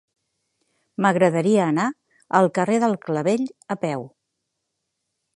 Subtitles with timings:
[1.05, 1.85] M'agradaria anar
[2.39, 4.07] al carrer del Clavell a peu.